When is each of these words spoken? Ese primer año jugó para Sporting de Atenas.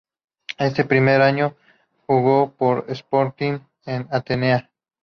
Ese 0.57 0.83
primer 0.83 1.21
año 1.21 1.55
jugó 2.07 2.53
para 2.53 2.91
Sporting 2.91 3.59
de 3.85 4.07
Atenas. 4.09 4.63